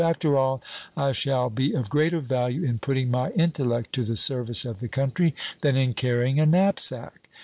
After 0.03 0.35
all, 0.35 0.63
I 0.97 1.11
shall 1.11 1.51
be 1.51 1.73
of 1.73 1.87
greater 1.91 2.19
value 2.21 2.63
in 2.63 2.79
putting 2.79 3.11
my 3.11 3.29
intellect 3.33 3.93
to 3.93 4.03
the 4.03 4.17
service 4.17 4.65
of 4.65 4.79
the 4.79 4.87
country 4.87 5.35
than 5.61 5.77
in 5.77 5.93
carrying 5.93 6.39
a 6.39 6.47
knapsack.' 6.47 7.29